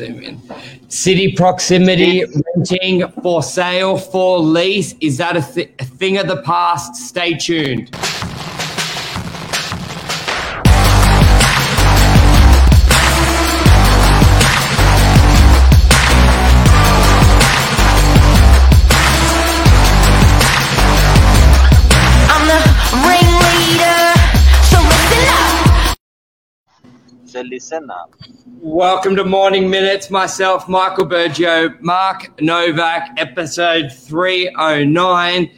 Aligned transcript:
zoom 0.00 0.22
in. 0.22 0.40
City 0.88 1.32
proximity, 1.32 2.24
renting, 2.56 3.06
for 3.22 3.42
sale, 3.42 3.96
for 3.96 4.38
lease. 4.38 4.94
Is 5.00 5.18
that 5.18 5.36
a, 5.36 5.42
th- 5.42 5.70
a 5.78 5.84
thing 5.84 6.18
of 6.18 6.26
the 6.26 6.42
past? 6.42 6.96
Stay 6.96 7.34
tuned. 7.34 7.94
So 27.40 27.46
listen 27.46 27.90
up. 27.90 28.14
Welcome 28.60 29.16
to 29.16 29.24
Morning 29.24 29.70
Minutes. 29.70 30.10
Myself, 30.10 30.68
Michael 30.68 31.06
Bergio, 31.06 31.80
Mark 31.80 32.38
Novak, 32.42 33.14
episode 33.16 33.90
309 33.90 35.50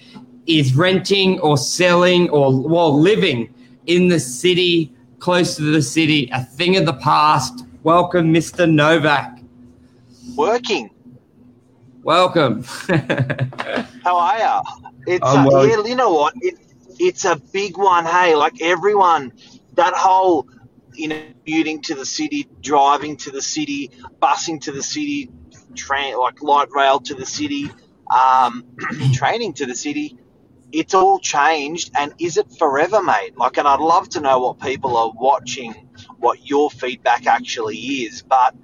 is 0.47 0.77
renting 0.77 1.41
or 1.41 1.57
selling 1.57 2.31
or 2.31 2.57
well 2.57 2.97
living 2.97 3.53
in 3.87 4.07
the 4.07 4.21
city, 4.21 4.95
close 5.19 5.57
to 5.57 5.73
the 5.73 5.83
city, 5.83 6.31
a 6.33 6.45
thing 6.45 6.77
of 6.77 6.87
the 6.87 6.93
past. 6.93 7.67
Welcome, 7.83 8.33
Mr. 8.33 8.73
Novak. 8.73 9.41
Working. 10.37 10.89
Welcome. 12.05 12.63
How 14.05 14.19
are 14.19 14.39
ya? 14.39 14.63
It's 15.09 15.27
uh, 15.27 15.45
well. 15.49 15.67
yeah, 15.67 15.83
you 15.85 15.97
know 15.97 16.15
what? 16.15 16.35
It, 16.43 16.61
it's 17.01 17.25
a 17.25 17.35
big 17.53 17.77
one. 17.77 18.07
Hey, 18.07 18.37
like 18.37 18.63
everyone, 18.63 19.33
that 19.75 19.95
whole 19.95 20.47
you 20.95 21.09
know 21.09 21.23
commuting 21.45 21.83
to 21.83 21.95
the 21.95 22.07
city, 22.07 22.49
driving 22.61 23.17
to 23.19 23.31
the 23.31 23.43
city, 23.43 23.91
busing 24.21 24.61
to 24.63 24.73
the 24.73 24.83
city, 24.83 25.31
train 25.75 26.17
like 26.19 26.43
light 26.43 26.69
rail 26.71 27.01
to 27.01 27.15
the 27.15 27.27
city, 27.27 27.71
um, 28.15 28.65
training 29.13 29.55
to 29.55 29.67
the 29.67 29.75
city. 29.75 30.19
It's 30.71 30.95
all 30.95 31.19
changed, 31.19 31.91
and 31.95 32.15
is 32.19 32.39
it 32.39 32.51
forever, 32.59 33.03
mate? 33.03 33.37
Like, 33.37 33.59
and 33.59 33.69
I'd 33.69 33.81
love 33.81 34.09
to 34.11 34.21
know 34.21 34.39
what 34.39 34.59
people 34.59 34.97
are 34.97 35.13
watching, 35.15 35.73
what 36.19 36.49
your 36.49 36.71
feedback 36.71 37.27
actually 37.27 37.77
is. 37.77 38.23
But 38.23 38.55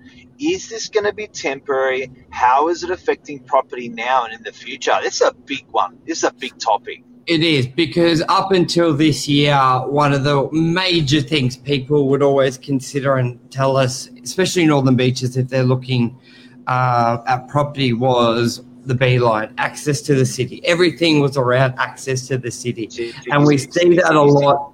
is 0.41 0.71
this 0.71 0.89
going 0.89 1.05
to 1.05 1.13
be 1.13 1.27
temporary? 1.27 2.11
How 2.31 2.69
is 2.69 2.83
it 2.83 2.91
affecting 2.91 3.41
property 3.41 3.91
now 3.91 4.25
and 4.25 4.33
in 4.33 4.43
the 4.43 4.53
future? 4.53 4.99
Is 5.05 5.21
a 5.21 5.33
big 5.35 5.67
one. 5.71 5.99
This 6.07 6.19
is 6.19 6.25
a 6.25 6.33
big 6.33 6.59
topic. 6.59 7.03
It 7.29 7.43
is 7.43 7.67
because 7.67 8.23
up 8.31 8.53
until 8.53 8.95
this 8.95 9.29
year, 9.29 9.55
one 9.85 10.15
of 10.15 10.25
the 10.25 10.49
major 10.51 11.21
things 11.21 11.59
people 11.59 12.09
would 12.09 12.23
always 12.23 12.57
consider 12.57 13.17
and 13.17 13.39
tell 13.51 13.77
us, 13.77 14.09
especially 14.25 14.65
Northern 14.65 14.97
Beaches, 14.97 15.37
if 15.37 15.49
they're 15.49 15.63
looking 15.63 16.19
uh, 16.67 17.19
at 17.27 17.47
property, 17.49 17.93
was 17.93 18.63
the 18.87 18.95
B 18.95 19.19
line, 19.19 19.53
access 19.59 20.01
to 20.03 20.15
the 20.15 20.25
city. 20.25 20.65
Everything 20.65 21.21
was 21.21 21.37
around 21.37 21.75
access 21.79 22.27
to 22.29 22.39
the 22.39 22.51
city. 22.51 23.13
And 23.31 23.45
we 23.45 23.59
see 23.59 23.95
that 23.97 24.15
a 24.15 24.23
lot 24.23 24.73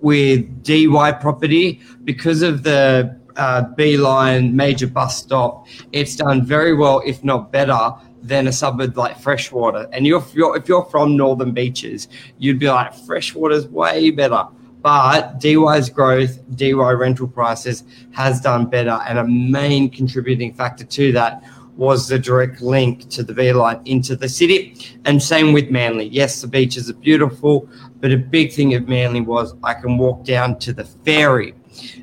with 0.00 0.64
Dee 0.64 0.88
Why 0.88 1.12
property 1.12 1.80
because 2.02 2.42
of 2.42 2.64
the 2.64 3.16
uh, 3.36 3.62
B 3.76 3.96
line 3.96 4.56
major 4.56 4.88
bus 4.88 5.18
stop. 5.18 5.68
It's 5.92 6.16
done 6.16 6.44
very 6.44 6.74
well, 6.74 7.00
if 7.06 7.22
not 7.22 7.52
better, 7.52 7.92
than 8.22 8.46
a 8.46 8.52
suburb 8.52 8.96
like 8.96 9.18
Freshwater. 9.18 9.88
And 9.92 10.06
you're, 10.06 10.20
if 10.20 10.34
you're 10.34 10.56
if 10.56 10.68
you're 10.68 10.84
from 10.86 11.16
Northern 11.16 11.52
Beaches, 11.52 12.08
you'd 12.38 12.58
be 12.58 12.68
like 12.68 12.94
Freshwater's 12.94 13.66
way 13.66 14.10
better. 14.10 14.46
But 14.80 15.38
Dee 15.38 15.56
Why's 15.56 15.88
growth, 15.88 16.40
DY 16.56 16.90
rental 16.92 17.28
prices 17.28 17.84
has 18.12 18.40
done 18.40 18.66
better, 18.66 19.00
and 19.06 19.18
a 19.18 19.24
main 19.24 19.88
contributing 19.88 20.52
factor 20.54 20.84
to 20.84 21.12
that 21.12 21.44
was 21.76 22.08
the 22.08 22.18
direct 22.18 22.60
link 22.60 23.08
to 23.10 23.22
the 23.22 23.32
B 23.32 23.52
line 23.52 23.80
into 23.84 24.16
the 24.16 24.28
city. 24.28 24.76
And 25.04 25.22
same 25.22 25.52
with 25.52 25.70
Manly. 25.70 26.06
Yes, 26.08 26.40
the 26.40 26.48
beaches 26.48 26.90
are 26.90 26.94
beautiful, 26.94 27.68
but 28.00 28.12
a 28.12 28.16
big 28.16 28.52
thing 28.52 28.74
of 28.74 28.88
Manly 28.88 29.20
was 29.20 29.54
I 29.62 29.74
can 29.74 29.96
walk 29.98 30.24
down 30.24 30.58
to 30.60 30.72
the 30.72 30.84
ferry. 30.84 31.54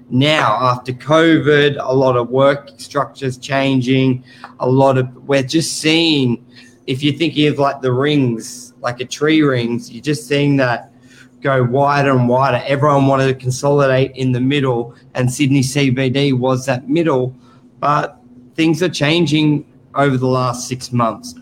Now, 0.09 0.57
after 0.61 0.91
COVID, 0.91 1.77
a 1.79 1.93
lot 1.93 2.17
of 2.17 2.29
work 2.29 2.71
structures 2.77 3.37
changing, 3.37 4.23
a 4.59 4.69
lot 4.69 4.97
of 4.97 5.13
we're 5.27 5.43
just 5.43 5.79
seeing 5.79 6.45
if 6.87 7.03
you're 7.03 7.13
thinking 7.13 7.47
of 7.47 7.59
like 7.59 7.81
the 7.81 7.91
rings, 7.91 8.73
like 8.81 8.99
a 8.99 9.05
tree 9.05 9.43
rings, 9.43 9.91
you're 9.91 10.01
just 10.01 10.27
seeing 10.27 10.57
that 10.57 10.91
go 11.41 11.63
wider 11.63 12.11
and 12.11 12.27
wider. 12.27 12.63
Everyone 12.65 13.05
wanted 13.07 13.27
to 13.27 13.35
consolidate 13.35 14.11
in 14.15 14.31
the 14.31 14.39
middle, 14.39 14.95
and 15.13 15.31
Sydney 15.31 15.61
CBD 15.61 16.37
was 16.37 16.65
that 16.65 16.89
middle, 16.89 17.35
but 17.79 18.19
things 18.55 18.81
are 18.81 18.89
changing 18.89 19.65
over 19.95 20.17
the 20.17 20.27
last 20.27 20.67
six 20.67 20.91
months. 20.91 21.35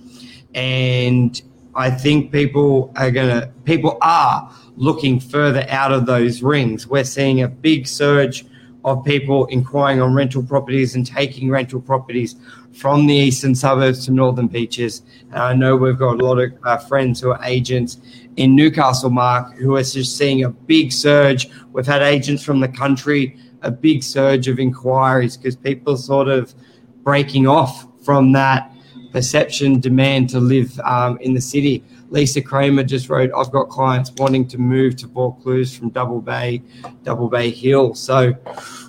And 0.53 1.41
I 1.77 1.91
think 1.91 2.31
people 2.31 2.91
are 2.95 3.11
gonna 3.11 3.53
people 3.63 3.99
are 4.01 4.51
looking 4.77 5.19
further 5.19 5.63
out 5.69 5.91
of 5.91 6.07
those 6.07 6.41
rings. 6.41 6.87
We're 6.87 7.03
seeing 7.03 7.43
a 7.43 7.47
big 7.47 7.87
surge 7.87 8.45
of 8.83 9.05
people 9.05 9.45
inquiring 9.45 10.01
on 10.01 10.15
rental 10.15 10.41
properties 10.41 10.95
and 10.95 11.05
taking 11.05 11.51
rental 11.51 11.79
properties 11.79 12.35
from 12.73 13.05
the 13.05 13.13
eastern 13.13 13.53
suburbs 13.53 14.05
to 14.05 14.11
northern 14.11 14.47
beaches. 14.47 15.03
And 15.29 15.37
I 15.37 15.53
know 15.53 15.75
we've 15.75 15.99
got 15.99 16.19
a 16.19 16.25
lot 16.25 16.39
of 16.39 16.51
uh, 16.63 16.77
friends 16.77 17.21
who 17.21 17.29
are 17.31 17.43
agents 17.43 17.99
in 18.37 18.55
Newcastle, 18.55 19.11
Mark, 19.11 19.55
who 19.57 19.75
are 19.75 19.83
just 19.83 20.17
seeing 20.17 20.45
a 20.45 20.49
big 20.49 20.91
surge. 20.91 21.47
We've 21.73 21.85
had 21.85 22.01
agents 22.01 22.43
from 22.43 22.59
the 22.59 22.69
country, 22.69 23.37
a 23.61 23.69
big 23.69 24.01
surge 24.01 24.47
of 24.47 24.57
inquiries 24.57 25.37
because 25.37 25.55
people 25.55 25.93
are 25.93 25.97
sort 25.97 26.27
of 26.27 26.55
breaking 27.03 27.45
off 27.45 27.85
from 28.03 28.31
that 28.31 28.71
perception 29.11 29.79
demand 29.79 30.29
to 30.29 30.39
live 30.39 30.79
um, 30.81 31.17
in 31.19 31.33
the 31.33 31.41
city. 31.41 31.83
Lisa 32.09 32.41
Kramer 32.41 32.83
just 32.83 33.09
wrote, 33.09 33.31
I've 33.35 33.51
got 33.51 33.69
clients 33.69 34.11
wanting 34.17 34.47
to 34.49 34.57
move 34.57 34.95
to 34.97 35.07
Vaucluse 35.07 35.77
from 35.77 35.89
Double 35.89 36.21
Bay, 36.21 36.61
Double 37.03 37.27
Bay 37.27 37.49
Hill. 37.51 37.95
So 37.95 38.31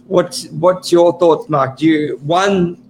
what's 0.07 0.47
what's 0.51 0.93
your 0.93 1.19
thoughts, 1.19 1.49
Mark? 1.49 1.79
Do 1.79 1.87
you 1.87 2.19
one 2.23 2.83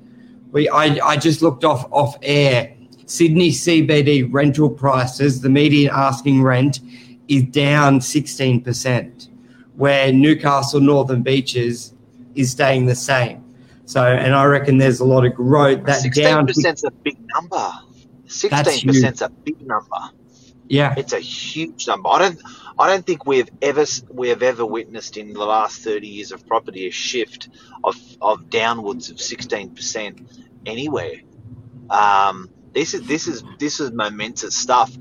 we 0.53 0.69
I, 0.69 0.99
I 1.05 1.16
just 1.16 1.43
looked 1.43 1.65
off 1.65 1.87
off 1.93 2.16
air. 2.22 2.75
Sydney 3.06 3.50
CBD 3.50 4.28
rental 4.31 4.69
prices, 4.69 5.41
the 5.41 5.49
median 5.49 5.91
asking 5.95 6.43
rent 6.43 6.81
is 7.28 7.45
down 7.45 8.00
16%, 8.00 9.28
where 9.77 10.12
Newcastle 10.12 10.81
Northern 10.81 11.22
Beaches 11.22 11.95
is 12.34 12.50
staying 12.50 12.84
the 12.84 12.95
same. 12.95 13.43
So, 13.88 14.04
and 14.04 14.34
I 14.34 14.44
reckon 14.44 14.78
there's 14.78 15.00
a 15.00 15.06
lot 15.06 15.25
of 15.25 15.34
growth. 15.34 15.84
That 15.87 16.03
Sixteen 16.03 16.25
down, 16.25 16.47
percent 16.47 16.78
is 16.78 16.84
a 16.84 16.91
big 16.91 17.19
number. 17.34 17.72
Sixteen 18.26 18.81
huge. 18.81 18.87
percent 18.87 19.15
is 19.16 19.22
a 19.22 19.31
big 19.31 19.60
number. 19.66 19.97
yeah, 20.69 20.94
It's 20.97 21.15
a 21.15 21.21
huge 21.21 21.88
number. 21.88 22.10
I 22.10 22.19
don't. 22.21 22.43
I 22.78 22.88
don't 22.88 23.06
think 23.06 23.27
we've 23.27 23.48
ever 23.62 23.87
we 24.10 24.28
have 24.28 24.43
ever 24.43 24.66
witnessed 24.66 25.16
in 25.16 25.32
the 25.32 25.44
last 25.44 25.82
thirty 25.82 26.09
years 26.09 26.32
of 26.32 26.47
property 26.47 26.88
a 26.88 26.91
shift 26.93 27.48
of 27.84 27.97
of 28.21 28.50
downwards 28.50 29.10
of 29.10 29.21
sixteen 29.21 29.75
percent 29.75 30.21
anywhere. 30.66 31.16
Um, 31.91 32.50
this 32.75 32.94
is 32.94 33.06
this 33.06 33.27
is 33.28 33.43
this 33.59 33.81
is 33.81 33.93
momentous 33.93 34.56
stuff. 34.56 34.97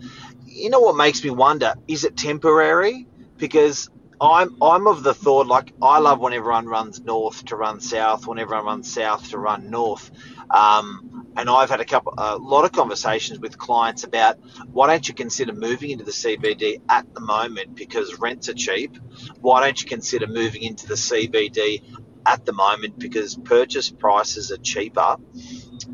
You 0.45 0.69
know 0.69 0.79
what 0.81 0.95
makes 0.97 1.23
me 1.23 1.31
wonder? 1.31 1.75
Is 1.87 2.05
it 2.05 2.17
temporary? 2.17 3.07
Because 3.37 3.89
I'm 4.19 4.57
I'm 4.63 4.87
of 4.87 5.03
the 5.03 5.13
thought 5.13 5.47
like 5.47 5.73
I 5.81 5.99
love 5.99 6.19
when 6.19 6.33
everyone 6.33 6.65
runs 6.67 6.99
north 7.01 7.45
to 7.45 7.55
run 7.55 7.79
south, 7.81 8.25
when 8.25 8.39
everyone 8.39 8.65
runs 8.65 8.91
south 8.91 9.29
to 9.29 9.37
run 9.37 9.69
north. 9.69 10.09
Um, 10.49 11.27
and 11.37 11.49
I've 11.49 11.69
had 11.69 11.81
a 11.81 11.85
couple, 11.85 12.15
a 12.17 12.37
lot 12.37 12.65
of 12.65 12.71
conversations 12.71 13.39
with 13.39 13.59
clients 13.59 14.05
about 14.05 14.37
why 14.71 14.87
don't 14.87 15.07
you 15.07 15.13
consider 15.13 15.53
moving 15.53 15.91
into 15.91 16.03
the 16.03 16.11
CBD 16.11 16.81
at 16.89 17.13
the 17.13 17.21
moment 17.21 17.75
because 17.75 18.19
rents 18.19 18.49
are 18.49 18.55
cheap. 18.55 18.97
Why 19.41 19.61
don't 19.63 19.79
you 19.81 19.87
consider 19.87 20.25
moving 20.25 20.63
into 20.63 20.87
the 20.87 20.95
CBD 20.95 21.83
at 22.25 22.43
the 22.45 22.53
moment 22.53 22.97
because 22.97 23.35
purchase 23.35 23.91
prices 23.91 24.51
are 24.51 24.57
cheaper. 24.57 25.17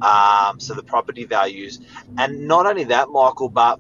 Um, 0.02 0.60
so 0.60 0.74
the 0.76 0.84
property 0.84 1.26
values, 1.26 1.80
and 2.18 2.48
not 2.48 2.66
only 2.66 2.86
that, 2.86 3.10
Michael, 3.10 3.50
but 3.50 3.80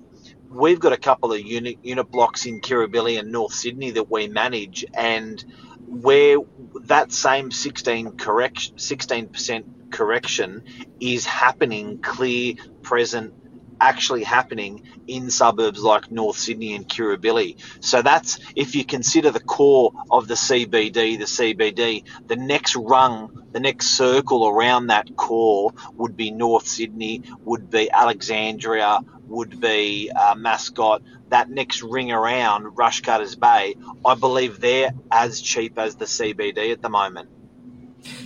we've 0.54 0.80
got 0.80 0.94
a 0.94 0.98
couple 0.98 1.34
of 1.34 1.40
unit 1.40 1.80
unit 1.84 2.10
blocks 2.10 2.46
in 2.46 2.62
Kirribilli 2.62 3.20
and 3.20 3.32
North 3.32 3.54
Sydney 3.54 3.92
that 3.92 4.10
we 4.10 4.28
manage, 4.28 4.86
and 4.94 5.44
where 5.88 6.38
that 6.86 7.12
same 7.12 7.52
16 7.52 8.18
correction, 8.18 8.76
16% 8.76 9.92
correction 9.92 10.64
is 11.00 11.26
happening, 11.26 12.00
clear, 12.00 12.56
present, 12.82 13.34
actually 13.80 14.24
happening 14.24 14.82
in 15.08 15.30
suburbs 15.30 15.82
like 15.82 16.10
North 16.10 16.38
Sydney 16.38 16.74
and 16.74 16.88
Kirribilli. 16.88 17.58
So 17.82 18.02
that's 18.02 18.40
if 18.56 18.76
you 18.76 18.86
consider 18.86 19.30
the 19.32 19.42
core 19.42 19.92
of 20.10 20.28
the 20.28 20.36
CBD, 20.36 21.18
the 21.18 21.26
CBD, 21.26 22.04
the 22.28 22.38
next 22.38 22.76
rung, 22.76 23.46
the 23.52 23.60
next 23.60 23.88
circle 23.88 24.48
around 24.48 24.88
that 24.88 25.16
core 25.16 25.74
would 25.96 26.16
be 26.16 26.32
North 26.32 26.68
Sydney, 26.68 27.24
would 27.44 27.70
be 27.70 27.92
Alexandria, 27.92 29.00
would 29.34 29.60
be 29.60 30.12
uh, 30.16 30.36
Mascot. 30.36 31.02
That 31.30 31.50
next 31.50 31.82
ring 31.82 32.12
around 32.12 32.66
Rushcutters 32.76 33.38
Bay, 33.38 33.76
I 34.06 34.16
believe 34.16 34.60
they're 34.60 34.92
as 35.12 35.42
cheap 35.42 35.80
as 35.80 35.96
the 35.96 36.06
CBD 36.06 36.72
at 36.72 36.82
the 36.82 36.90
moment. 36.90 37.30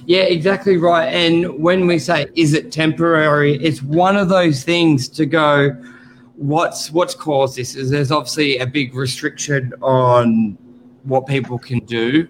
Yeah, 0.06 0.24
exactly 0.24 0.78
right. 0.78 1.08
And 1.08 1.62
when 1.62 1.88
we 1.88 2.00
say 2.00 2.28
is 2.36 2.54
it 2.54 2.72
temporary, 2.72 3.56
it's 3.64 3.82
one 3.82 4.18
of 4.18 4.30
those 4.30 4.64
things 4.64 5.08
to 5.10 5.26
go. 5.26 5.70
What's 6.36 6.92
what's 6.92 7.16
caused 7.16 7.58
this? 7.58 7.76
Is 7.76 7.90
there's 7.90 8.12
obviously 8.12 8.58
a 8.58 8.68
big 8.68 8.94
restriction 8.94 9.74
on 9.82 10.58
what 11.04 11.26
people 11.26 11.58
can 11.58 11.80
do. 11.80 12.28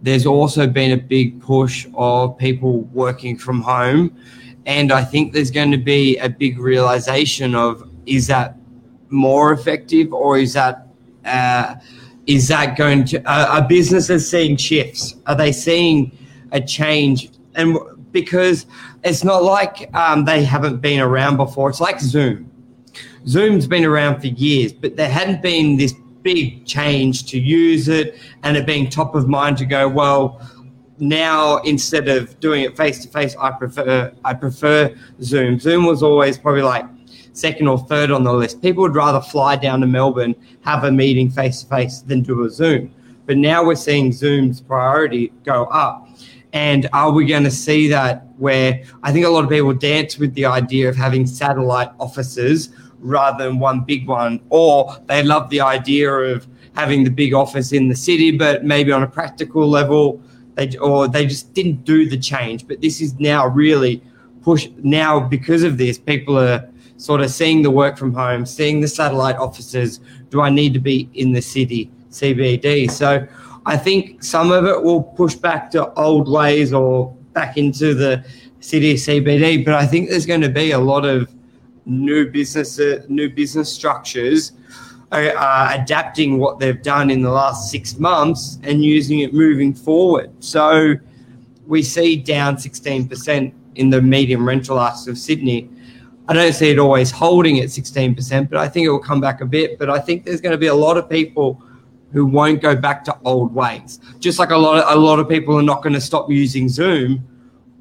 There's 0.00 0.26
also 0.26 0.66
been 0.66 0.92
a 0.92 0.96
big 0.96 1.40
push 1.40 1.86
of 1.94 2.38
people 2.38 2.82
working 2.92 3.36
from 3.36 3.62
home, 3.62 4.16
and 4.66 4.92
I 4.92 5.02
think 5.02 5.32
there's 5.32 5.50
going 5.50 5.72
to 5.72 5.78
be 5.78 6.18
a 6.18 6.28
big 6.28 6.58
realization 6.58 7.54
of 7.54 7.87
is 8.08 8.26
that 8.28 8.56
more 9.10 9.52
effective 9.52 10.12
or 10.12 10.38
is 10.38 10.52
that 10.54 10.86
uh, 11.24 11.74
is 12.26 12.48
that 12.48 12.76
going 12.76 13.04
to 13.06 13.18
uh, 13.30 13.60
are 13.60 13.68
businesses 13.68 14.28
seeing 14.28 14.56
shifts? 14.56 15.16
Are 15.26 15.34
they 15.34 15.52
seeing 15.52 16.16
a 16.52 16.60
change? 16.60 17.30
And 17.54 17.76
because 18.12 18.66
it's 19.04 19.24
not 19.24 19.42
like 19.42 19.94
um, 19.94 20.24
they 20.24 20.44
haven't 20.44 20.78
been 20.78 21.00
around 21.00 21.36
before. 21.36 21.70
It's 21.70 21.80
like 21.80 22.00
Zoom. 22.00 22.50
Zoom's 23.26 23.66
been 23.66 23.84
around 23.84 24.20
for 24.20 24.28
years, 24.28 24.72
but 24.72 24.96
there 24.96 25.08
hadn't 25.08 25.42
been 25.42 25.76
this 25.76 25.94
big 26.22 26.66
change 26.66 27.26
to 27.30 27.38
use 27.38 27.88
it 27.88 28.18
and 28.42 28.56
it 28.56 28.66
being 28.66 28.88
top 28.88 29.14
of 29.14 29.28
mind 29.28 29.56
to 29.56 29.64
go 29.64 29.88
well 29.88 30.40
now 30.98 31.58
instead 31.58 32.08
of 32.08 32.38
doing 32.40 32.62
it 32.62 32.76
face 32.76 33.00
to 33.02 33.08
face 33.08 33.36
i 33.38 33.50
prefer 33.52 34.12
i 34.24 34.34
prefer 34.34 34.92
zoom 35.22 35.58
zoom 35.58 35.86
was 35.86 36.02
always 36.02 36.36
probably 36.36 36.60
like 36.60 36.84
second 37.38 37.68
or 37.68 37.78
third 37.78 38.10
on 38.10 38.24
the 38.24 38.32
list. 38.32 38.60
People 38.60 38.82
would 38.82 38.94
rather 38.94 39.20
fly 39.20 39.56
down 39.56 39.80
to 39.80 39.86
melbourne 39.86 40.34
have 40.62 40.84
a 40.84 40.90
meeting 40.90 41.30
face 41.30 41.62
to 41.62 41.68
face 41.68 42.00
than 42.00 42.22
do 42.22 42.44
a 42.44 42.50
zoom. 42.50 42.92
But 43.26 43.36
now 43.36 43.64
we're 43.64 43.76
seeing 43.76 44.12
zoom's 44.12 44.60
priority 44.60 45.32
go 45.44 45.64
up. 45.64 46.08
And 46.52 46.88
are 46.92 47.10
we 47.10 47.26
going 47.26 47.44
to 47.44 47.50
see 47.50 47.88
that 47.88 48.26
where 48.38 48.82
i 49.02 49.12
think 49.12 49.26
a 49.26 49.28
lot 49.28 49.44
of 49.44 49.50
people 49.50 49.74
dance 49.74 50.16
with 50.16 50.32
the 50.34 50.46
idea 50.46 50.88
of 50.88 50.96
having 50.96 51.26
satellite 51.26 51.90
offices 51.98 52.70
rather 53.00 53.44
than 53.44 53.58
one 53.58 53.80
big 53.80 54.08
one, 54.08 54.40
or 54.50 54.96
they 55.06 55.22
love 55.22 55.50
the 55.50 55.60
idea 55.60 56.10
of 56.10 56.46
having 56.74 57.04
the 57.04 57.10
big 57.10 57.34
office 57.34 57.72
in 57.72 57.88
the 57.88 57.94
city, 57.94 58.30
but 58.30 58.64
maybe 58.64 58.92
on 58.92 59.02
a 59.02 59.06
practical 59.06 59.68
level, 59.68 60.20
they 60.54 60.76
or 60.78 61.08
they 61.08 61.26
just 61.26 61.54
didn't 61.54 61.84
do 61.84 62.08
the 62.08 62.18
change. 62.18 62.66
But 62.66 62.80
this 62.80 63.00
is 63.00 63.18
now 63.18 63.46
really 63.46 64.02
push 64.42 64.68
now 64.78 65.20
because 65.20 65.62
of 65.62 65.78
this, 65.78 65.98
people 65.98 66.38
are 66.38 66.68
sort 66.98 67.22
of 67.22 67.30
seeing 67.30 67.62
the 67.62 67.70
work 67.70 67.96
from 67.96 68.12
home, 68.12 68.44
seeing 68.44 68.80
the 68.80 68.88
satellite 68.88 69.36
offices. 69.36 70.00
Do 70.30 70.42
I 70.42 70.50
need 70.50 70.74
to 70.74 70.80
be 70.80 71.08
in 71.14 71.32
the 71.32 71.40
city 71.40 71.90
CBD? 72.10 72.90
So 72.90 73.26
I 73.64 73.76
think 73.76 74.22
some 74.22 74.52
of 74.52 74.66
it 74.66 74.82
will 74.82 75.02
push 75.02 75.34
back 75.34 75.70
to 75.70 75.92
old 75.94 76.28
ways 76.28 76.72
or 76.72 77.14
back 77.32 77.56
into 77.56 77.94
the 77.94 78.24
city 78.60 78.94
CBD, 78.94 79.64
but 79.64 79.74
I 79.74 79.86
think 79.86 80.10
there's 80.10 80.26
going 80.26 80.40
to 80.40 80.48
be 80.48 80.72
a 80.72 80.78
lot 80.78 81.04
of 81.04 81.32
new 81.86 82.30
business 82.30 82.78
uh, 82.78 83.02
new 83.08 83.30
business 83.30 83.72
structures 83.72 84.52
are, 85.12 85.34
are 85.36 85.74
adapting 85.74 86.38
what 86.38 86.58
they've 86.58 86.82
done 86.82 87.10
in 87.10 87.22
the 87.22 87.30
last 87.30 87.70
six 87.70 87.98
months 87.98 88.58
and 88.62 88.84
using 88.84 89.20
it 89.20 89.32
moving 89.32 89.72
forward. 89.72 90.30
So 90.40 90.94
we 91.66 91.82
see 91.82 92.16
down 92.16 92.56
16% 92.56 93.52
in 93.76 93.90
the 93.90 94.02
medium 94.02 94.46
rental 94.46 94.80
asks 94.80 95.06
of 95.06 95.16
Sydney. 95.16 95.70
I 96.28 96.34
don't 96.34 96.52
see 96.52 96.70
it 96.70 96.78
always 96.78 97.10
holding 97.10 97.58
at 97.60 97.68
16%, 97.68 98.50
but 98.50 98.58
I 98.58 98.68
think 98.68 98.84
it 98.84 98.90
will 98.90 98.98
come 98.98 99.20
back 99.20 99.40
a 99.40 99.46
bit. 99.46 99.78
But 99.78 99.88
I 99.88 99.98
think 99.98 100.26
there's 100.26 100.42
going 100.42 100.52
to 100.52 100.58
be 100.58 100.66
a 100.66 100.74
lot 100.74 100.98
of 100.98 101.08
people 101.08 101.62
who 102.12 102.26
won't 102.26 102.60
go 102.60 102.76
back 102.76 103.02
to 103.04 103.16
old 103.24 103.54
ways. 103.54 103.98
Just 104.18 104.38
like 104.38 104.50
a 104.50 104.56
lot 104.56 104.78
of 104.78 104.96
a 104.96 105.00
lot 105.00 105.18
of 105.18 105.28
people 105.28 105.56
are 105.58 105.62
not 105.62 105.82
going 105.82 105.94
to 105.94 106.00
stop 106.00 106.30
using 106.30 106.68
Zoom 106.68 107.26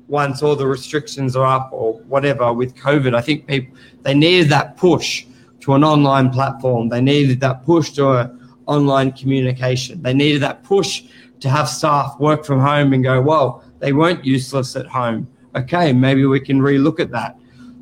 once 0.07 0.41
all 0.41 0.55
the 0.55 0.65
restrictions 0.65 1.35
are 1.35 1.45
up 1.45 1.69
or 1.73 1.99
whatever 2.03 2.53
with 2.53 2.73
COVID. 2.75 3.13
I 3.13 3.21
think 3.21 3.47
people 3.47 3.77
they 4.03 4.13
needed 4.13 4.49
that 4.49 4.77
push 4.77 5.25
to 5.61 5.73
an 5.73 5.83
online 5.83 6.29
platform. 6.29 6.87
They 6.87 7.01
needed 7.01 7.41
that 7.41 7.65
push 7.65 7.91
to 7.91 8.33
online 8.65 9.11
communication. 9.11 10.01
They 10.01 10.13
needed 10.13 10.41
that 10.41 10.63
push 10.63 11.03
to 11.41 11.49
have 11.49 11.67
staff 11.67 12.17
work 12.19 12.45
from 12.45 12.59
home 12.59 12.93
and 12.93 13.03
go, 13.03 13.21
well, 13.21 13.63
they 13.79 13.93
weren't 13.93 14.23
useless 14.23 14.75
at 14.75 14.87
home. 14.87 15.27
Okay, 15.55 15.91
maybe 15.91 16.25
we 16.25 16.39
can 16.39 16.59
relook 16.59 16.99
at 16.99 17.11
that. 17.11 17.37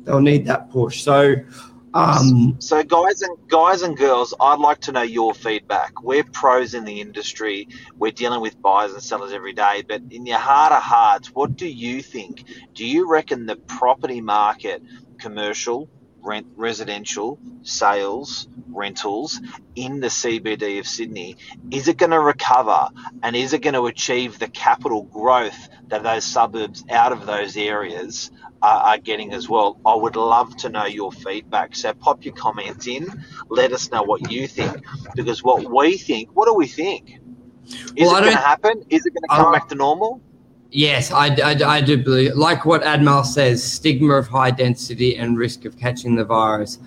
They'll 0.06 0.20
need 0.20 0.46
that 0.46 0.70
push. 0.70 1.02
So 1.02 1.36
um, 1.96 2.56
so, 2.58 2.82
guys 2.82 3.22
and 3.22 3.38
guys 3.48 3.80
and 3.80 3.96
girls, 3.96 4.34
I'd 4.38 4.58
like 4.58 4.80
to 4.82 4.92
know 4.92 5.00
your 5.00 5.32
feedback. 5.32 6.02
We're 6.02 6.24
pros 6.24 6.74
in 6.74 6.84
the 6.84 7.00
industry. 7.00 7.68
We're 7.96 8.12
dealing 8.12 8.42
with 8.42 8.60
buyers 8.60 8.92
and 8.92 9.02
sellers 9.02 9.32
every 9.32 9.54
day. 9.54 9.82
But 9.88 10.02
in 10.10 10.26
your 10.26 10.38
heart 10.38 10.72
of 10.72 10.82
hearts, 10.82 11.28
what 11.28 11.56
do 11.56 11.66
you 11.66 12.02
think? 12.02 12.44
Do 12.74 12.84
you 12.84 13.08
reckon 13.08 13.46
the 13.46 13.56
property 13.56 14.20
market, 14.20 14.82
commercial, 15.18 15.88
rent, 16.26 16.46
residential, 16.56 17.38
sales, 17.62 18.48
rentals 18.68 19.40
in 19.74 20.00
the 20.00 20.08
CBD 20.08 20.78
of 20.80 20.86
Sydney, 20.86 21.36
is 21.70 21.88
it 21.88 21.96
going 21.96 22.10
to 22.10 22.20
recover 22.20 22.88
and 23.22 23.36
is 23.36 23.52
it 23.52 23.62
going 23.62 23.74
to 23.74 23.86
achieve 23.86 24.38
the 24.38 24.48
capital 24.48 25.04
growth 25.04 25.68
that 25.88 26.02
those 26.02 26.24
suburbs 26.24 26.84
out 26.90 27.12
of 27.12 27.24
those 27.26 27.56
areas 27.56 28.30
are, 28.60 28.82
are 28.82 28.98
getting 28.98 29.32
as 29.32 29.48
well? 29.48 29.80
I 29.86 29.94
would 29.94 30.16
love 30.16 30.56
to 30.58 30.68
know 30.68 30.86
your 30.86 31.12
feedback. 31.12 31.76
So 31.76 31.94
pop 31.94 32.24
your 32.24 32.34
comments 32.34 32.86
in. 32.86 33.24
Let 33.48 33.72
us 33.72 33.90
know 33.90 34.02
what 34.02 34.30
you 34.30 34.48
think 34.48 34.84
because 35.14 35.42
what 35.42 35.70
we 35.70 35.96
think, 35.96 36.34
what 36.34 36.46
do 36.46 36.54
we 36.54 36.66
think? 36.66 37.20
Is 37.96 38.08
well, 38.08 38.16
it 38.16 38.20
going 38.20 38.32
to 38.32 38.38
happen? 38.38 38.84
Is 38.90 39.06
it 39.06 39.14
going 39.14 39.22
to 39.22 39.28
come 39.28 39.52
back 39.52 39.68
to 39.68 39.74
normal? 39.74 40.20
Yes, 40.70 41.10
I, 41.10 41.28
I, 41.28 41.56
I, 41.64 41.80
do 41.80 41.96
believe, 41.96 42.34
like 42.34 42.66
what 42.66 42.82
Admal 42.82 43.24
says, 43.24 43.62
stigma 43.62 44.14
of 44.14 44.26
high 44.26 44.50
density 44.50 45.16
and 45.16 45.38
risk 45.38 45.64
of 45.64 45.78
catching 45.78 46.16
the 46.16 46.24
virus. 46.24 46.78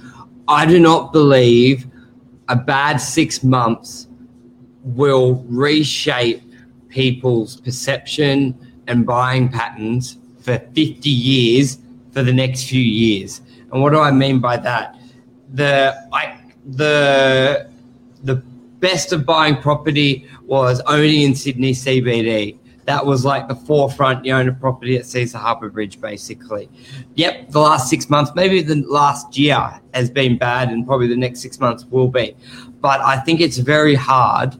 I 0.47 0.65
do 0.65 0.79
not 0.79 1.13
believe 1.13 1.87
a 2.49 2.55
bad 2.55 2.97
six 2.97 3.43
months 3.43 4.07
will 4.83 5.45
reshape 5.47 6.43
people's 6.89 7.61
perception 7.61 8.57
and 8.87 9.05
buying 9.05 9.49
patterns 9.49 10.17
for 10.41 10.57
50 10.57 11.09
years 11.09 11.79
for 12.11 12.23
the 12.23 12.33
next 12.33 12.65
few 12.65 12.81
years. 12.81 13.41
And 13.71 13.81
what 13.81 13.91
do 13.91 13.99
I 13.99 14.11
mean 14.11 14.39
by 14.39 14.57
that? 14.57 14.99
The 15.53 15.95
I, 16.11 16.39
the 16.65 17.69
the 18.23 18.35
best 18.79 19.13
of 19.13 19.25
buying 19.25 19.57
property 19.57 20.27
was 20.45 20.81
only 20.81 21.23
in 21.23 21.35
Sydney 21.35 21.71
CBD 21.71 22.58
that 22.89 23.05
was 23.05 23.23
like 23.23 23.47
the 23.47 23.53
forefront. 23.53 24.25
You 24.25 24.33
own 24.33 24.49
a 24.49 24.51
property 24.51 24.97
at 24.97 25.05
Caesar 25.05 25.37
Harbour 25.37 25.69
Bridge, 25.69 26.01
basically. 26.01 26.67
Yep, 27.13 27.51
the 27.51 27.59
last 27.59 27.87
six 27.87 28.09
months, 28.09 28.31
maybe 28.33 28.63
the 28.63 28.77
last 28.87 29.37
year 29.37 29.79
has 29.93 30.09
been 30.09 30.39
bad, 30.39 30.69
and 30.69 30.87
probably 30.87 31.05
the 31.05 31.15
next 31.15 31.41
six 31.41 31.59
months 31.59 31.85
will 31.85 32.07
be. 32.07 32.35
But 32.81 32.99
I 33.01 33.17
think 33.17 33.41
it's 33.41 33.57
very 33.57 33.93
hard 33.93 34.55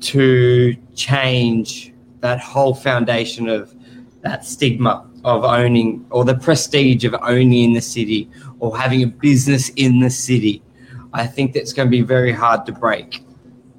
to 0.00 0.74
change 0.94 1.92
that 2.20 2.40
whole 2.40 2.74
foundation 2.74 3.46
of 3.46 3.74
that 4.22 4.46
stigma 4.46 5.06
of 5.24 5.44
owning 5.44 6.06
or 6.08 6.24
the 6.24 6.36
prestige 6.36 7.04
of 7.04 7.14
owning 7.20 7.64
in 7.64 7.74
the 7.74 7.82
city 7.82 8.30
or 8.60 8.74
having 8.74 9.02
a 9.02 9.06
business 9.06 9.68
in 9.76 10.00
the 10.00 10.08
city. 10.08 10.62
I 11.12 11.26
think 11.26 11.52
that's 11.52 11.74
going 11.74 11.88
to 11.88 11.90
be 11.90 12.00
very 12.00 12.32
hard 12.32 12.64
to 12.64 12.72
break. 12.72 13.22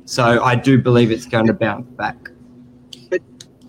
So 0.05 0.43
I 0.43 0.53
do 0.53 0.79
believe 0.79 1.09
it's 1.09 1.25
going 1.25 1.47
to 1.47 1.53
bounce 1.53 1.89
back. 1.95 2.29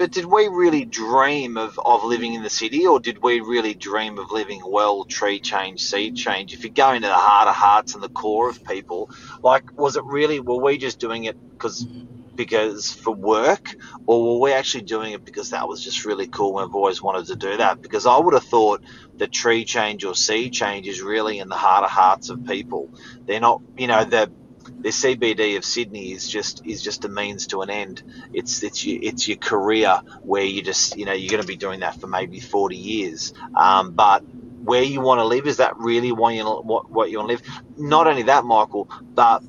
But 0.02 0.10
did 0.10 0.24
we 0.24 0.48
really 0.48 0.84
dream 0.84 1.56
of, 1.56 1.78
of 1.78 2.02
living 2.02 2.34
in 2.34 2.42
the 2.42 2.50
city, 2.50 2.88
or 2.88 2.98
did 2.98 3.22
we 3.22 3.38
really 3.38 3.72
dream 3.72 4.18
of 4.18 4.32
living 4.32 4.60
well, 4.66 5.04
tree 5.04 5.38
change, 5.38 5.80
sea 5.80 6.10
change? 6.10 6.52
If 6.52 6.64
you 6.64 6.70
go 6.70 6.92
into 6.92 7.06
the 7.06 7.14
heart 7.14 7.46
of 7.46 7.54
hearts 7.54 7.94
and 7.94 8.02
the 8.02 8.08
core 8.08 8.48
of 8.48 8.64
people, 8.64 9.10
like, 9.44 9.78
was 9.78 9.94
it 9.94 10.02
really, 10.02 10.40
were 10.40 10.60
we 10.60 10.76
just 10.76 10.98
doing 10.98 11.22
it 11.22 11.36
because 11.52 11.86
because 12.34 12.92
for 12.92 13.14
work, 13.14 13.76
or 14.06 14.40
were 14.40 14.40
we 14.40 14.52
actually 14.52 14.82
doing 14.82 15.12
it 15.12 15.24
because 15.24 15.50
that 15.50 15.68
was 15.68 15.84
just 15.84 16.04
really 16.04 16.26
cool 16.26 16.58
and 16.58 16.70
we've 16.70 16.74
always 16.74 17.00
wanted 17.00 17.26
to 17.26 17.36
do 17.36 17.58
that? 17.58 17.80
Because 17.80 18.04
I 18.04 18.18
would 18.18 18.34
have 18.34 18.42
thought 18.42 18.82
that 19.18 19.30
tree 19.30 19.64
change 19.64 20.04
or 20.04 20.16
sea 20.16 20.50
change 20.50 20.88
is 20.88 21.00
really 21.00 21.38
in 21.38 21.48
the 21.48 21.54
heart 21.54 21.84
of 21.84 21.90
hearts 21.90 22.28
of 22.28 22.44
people. 22.44 22.90
They're 23.26 23.38
not, 23.38 23.62
you 23.78 23.86
know, 23.86 24.02
the 24.02 24.32
the 24.64 24.90
CBD 24.90 25.56
of 25.56 25.64
Sydney 25.64 26.12
is 26.12 26.28
just 26.28 26.66
is 26.66 26.82
just 26.82 27.04
a 27.04 27.08
means 27.08 27.48
to 27.48 27.62
an 27.62 27.70
end. 27.70 28.02
It's 28.32 28.62
it's 28.62 28.84
your 28.84 28.98
it's 29.02 29.28
your 29.28 29.36
career 29.36 30.00
where 30.22 30.44
you 30.44 30.62
just 30.62 30.96
you 30.96 31.04
know 31.04 31.12
you're 31.12 31.30
going 31.30 31.42
to 31.42 31.46
be 31.46 31.56
doing 31.56 31.80
that 31.80 32.00
for 32.00 32.06
maybe 32.06 32.40
40 32.40 32.76
years. 32.76 33.32
Um, 33.54 33.92
but 33.92 34.24
where 34.64 34.82
you 34.82 35.00
want 35.00 35.18
to 35.18 35.24
live 35.24 35.46
is 35.46 35.56
that 35.56 35.76
really 35.78 36.12
what 36.12 36.34
you 36.34 36.44
what, 36.44 36.90
what 36.90 37.10
you 37.10 37.18
want 37.18 37.30
to 37.30 37.34
live? 37.34 37.60
Not 37.76 38.06
only 38.06 38.24
that, 38.24 38.44
Michael, 38.44 38.88
but 39.14 39.42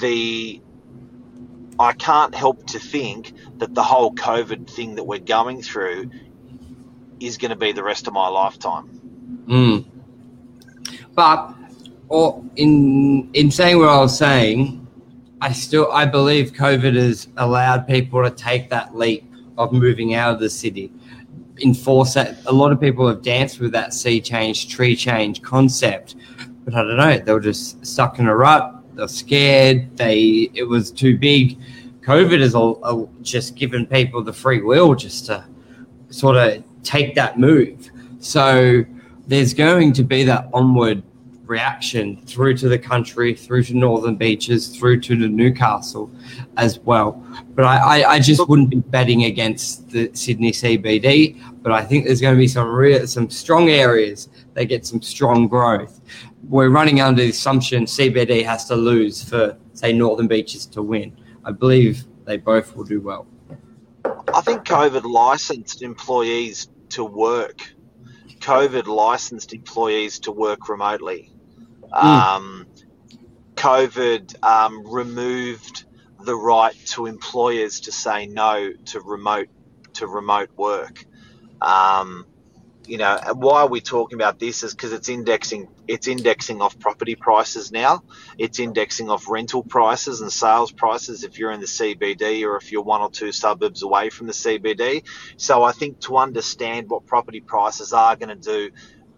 the 0.00 0.60
I 1.78 1.92
can't 1.92 2.34
help 2.34 2.68
to 2.68 2.78
think 2.78 3.32
that 3.58 3.74
the 3.74 3.82
whole 3.82 4.14
COVID 4.14 4.70
thing 4.70 4.94
that 4.96 5.04
we're 5.04 5.18
going 5.18 5.62
through 5.62 6.10
is 7.20 7.38
going 7.38 7.50
to 7.50 7.56
be 7.56 7.72
the 7.72 7.82
rest 7.82 8.06
of 8.06 8.12
my 8.12 8.28
lifetime. 8.28 9.44
Mm. 9.46 9.84
But 11.14 11.54
or 12.14 12.44
in 12.54 13.28
in 13.34 13.50
saying 13.50 13.76
what 13.78 13.88
I 13.88 13.98
was 13.98 14.16
saying, 14.16 14.86
I 15.40 15.50
still 15.52 15.90
I 15.90 16.06
believe 16.06 16.52
COVID 16.52 16.94
has 16.94 17.26
allowed 17.38 17.88
people 17.88 18.22
to 18.22 18.30
take 18.30 18.70
that 18.70 18.94
leap 18.94 19.24
of 19.58 19.72
moving 19.72 20.14
out 20.14 20.34
of 20.34 20.40
the 20.40 20.48
city. 20.48 20.92
enforce 21.62 22.14
that. 22.14 22.36
A 22.46 22.52
lot 22.52 22.70
of 22.72 22.80
people 22.80 23.06
have 23.08 23.22
danced 23.22 23.58
with 23.60 23.72
that 23.72 23.94
sea 23.94 24.20
change, 24.20 24.68
tree 24.68 24.94
change 24.94 25.42
concept, 25.42 26.14
but 26.64 26.74
I 26.74 26.82
don't 26.82 26.96
know. 26.96 27.18
They 27.18 27.32
were 27.32 27.40
just 27.40 27.84
stuck 27.84 28.18
in 28.20 28.26
a 28.28 28.36
rut. 28.36 28.64
They're 28.94 29.08
scared. 29.08 29.96
They 29.96 30.50
it 30.54 30.68
was 30.74 30.92
too 30.92 31.18
big. 31.18 31.58
COVID 32.02 32.40
has 32.46 32.54
just 33.22 33.56
given 33.56 33.86
people 33.86 34.22
the 34.22 34.32
free 34.32 34.60
will 34.60 34.94
just 34.94 35.26
to 35.26 35.44
sort 36.10 36.36
of 36.36 36.62
take 36.84 37.16
that 37.16 37.40
move. 37.40 37.90
So 38.20 38.84
there's 39.26 39.52
going 39.54 39.92
to 39.94 40.04
be 40.04 40.22
that 40.24 40.48
onward 40.52 41.02
reaction 41.46 42.24
through 42.26 42.56
to 42.56 42.68
the 42.68 42.78
country, 42.78 43.34
through 43.34 43.62
to 43.64 43.74
Northern 43.74 44.16
Beaches, 44.16 44.76
through 44.76 45.00
to 45.00 45.16
the 45.16 45.28
Newcastle 45.28 46.10
as 46.56 46.78
well. 46.80 47.12
But 47.54 47.64
I, 47.64 47.76
I, 47.76 48.10
I 48.12 48.18
just 48.18 48.48
wouldn't 48.48 48.70
be 48.70 48.80
betting 48.80 49.24
against 49.24 49.90
the 49.90 50.10
Sydney 50.14 50.52
CBD. 50.52 51.40
But 51.62 51.72
I 51.72 51.84
think 51.84 52.06
there's 52.06 52.20
going 52.20 52.34
to 52.34 52.38
be 52.38 52.48
some 52.48 52.68
real, 52.68 53.06
some 53.06 53.30
strong 53.30 53.70
areas 53.70 54.28
that 54.54 54.66
get 54.66 54.86
some 54.86 55.02
strong 55.02 55.48
growth. 55.48 56.00
We're 56.48 56.70
running 56.70 57.00
under 57.00 57.22
the 57.22 57.30
assumption 57.30 57.84
CBD 57.84 58.44
has 58.44 58.66
to 58.66 58.76
lose 58.76 59.22
for 59.22 59.56
say 59.72 59.92
Northern 59.92 60.28
Beaches 60.28 60.66
to 60.66 60.82
win. 60.82 61.16
I 61.44 61.52
believe 61.52 62.04
they 62.24 62.36
both 62.36 62.74
will 62.76 62.84
do 62.84 63.00
well. 63.00 63.26
I 64.32 64.40
think 64.40 64.64
COVID 64.64 65.04
licensed 65.04 65.82
employees 65.82 66.68
to 66.90 67.04
work. 67.04 67.62
COVID 68.40 68.86
licensed 68.86 69.52
employees 69.52 70.18
to 70.20 70.32
work 70.32 70.68
remotely. 70.68 71.33
Um, 71.94 72.66
COVID 73.54 74.42
um, 74.42 74.92
removed 74.92 75.84
the 76.20 76.34
right 76.34 76.74
to 76.86 77.06
employers 77.06 77.80
to 77.80 77.92
say 77.92 78.26
no 78.26 78.72
to 78.86 79.00
remote 79.00 79.48
to 79.94 80.06
remote 80.06 80.50
work. 80.56 81.04
Um, 81.60 82.26
you 82.86 82.98
know, 82.98 83.18
why 83.34 83.62
are 83.62 83.68
we 83.68 83.80
talking 83.80 84.16
about 84.16 84.38
this? 84.38 84.62
Is 84.62 84.74
because 84.74 84.92
it's 84.92 85.08
indexing. 85.08 85.68
It's 85.88 86.06
indexing 86.06 86.60
off 86.60 86.78
property 86.78 87.14
prices 87.14 87.72
now. 87.72 88.02
It's 88.36 88.58
indexing 88.58 89.08
off 89.08 89.28
rental 89.28 89.62
prices 89.62 90.20
and 90.20 90.32
sales 90.32 90.70
prices 90.70 91.24
if 91.24 91.38
you're 91.38 91.52
in 91.52 91.60
the 91.60 91.66
CBD 91.66 92.44
or 92.44 92.56
if 92.56 92.72
you're 92.72 92.82
one 92.82 93.00
or 93.00 93.10
two 93.10 93.32
suburbs 93.32 93.82
away 93.82 94.10
from 94.10 94.26
the 94.26 94.32
CBD. 94.32 95.04
So 95.36 95.62
I 95.62 95.72
think 95.72 96.00
to 96.00 96.18
understand 96.18 96.90
what 96.90 97.06
property 97.06 97.40
prices 97.40 97.92
are 97.92 98.16
going 98.16 98.28
to 98.28 98.34
do, 98.34 98.70